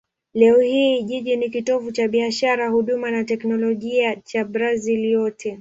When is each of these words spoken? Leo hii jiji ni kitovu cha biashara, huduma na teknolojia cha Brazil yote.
Leo 0.33 0.59
hii 0.59 1.03
jiji 1.03 1.35
ni 1.35 1.49
kitovu 1.49 1.91
cha 1.91 2.07
biashara, 2.07 2.69
huduma 2.69 3.11
na 3.11 3.23
teknolojia 3.23 4.15
cha 4.15 4.45
Brazil 4.45 5.05
yote. 5.11 5.49